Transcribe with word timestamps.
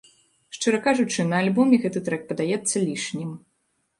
Шчыра 0.55 0.79
кажучы, 0.87 1.25
на 1.33 1.41
альбоме 1.45 1.79
гэты 1.85 2.03
трэк 2.07 2.21
падаецца 2.31 2.83
лішнім. 2.87 3.29